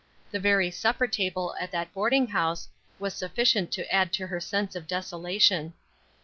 [0.31, 2.67] The very supper table at that boarding house
[2.97, 5.73] was sufficient to add to her sense of desolation.